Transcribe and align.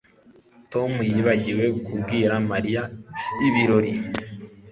Tom 0.71 0.91
yibagiwe 1.13 1.65
kubwira 1.85 2.33
Mariya 2.51 2.83
ibirori 3.47 3.93